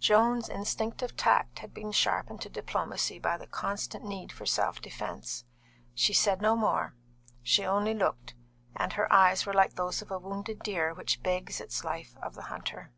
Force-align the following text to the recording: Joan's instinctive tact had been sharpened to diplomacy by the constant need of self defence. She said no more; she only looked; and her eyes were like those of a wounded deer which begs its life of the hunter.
Joan's 0.00 0.48
instinctive 0.48 1.16
tact 1.16 1.60
had 1.60 1.72
been 1.72 1.92
sharpened 1.92 2.40
to 2.40 2.48
diplomacy 2.48 3.20
by 3.20 3.36
the 3.36 3.46
constant 3.46 4.04
need 4.04 4.32
of 4.40 4.48
self 4.48 4.82
defence. 4.82 5.44
She 5.94 6.12
said 6.12 6.42
no 6.42 6.56
more; 6.56 6.96
she 7.44 7.64
only 7.64 7.94
looked; 7.94 8.34
and 8.74 8.94
her 8.94 9.12
eyes 9.12 9.46
were 9.46 9.54
like 9.54 9.74
those 9.74 10.02
of 10.02 10.10
a 10.10 10.18
wounded 10.18 10.64
deer 10.64 10.92
which 10.94 11.22
begs 11.22 11.60
its 11.60 11.84
life 11.84 12.16
of 12.20 12.34
the 12.34 12.42
hunter. 12.50 12.90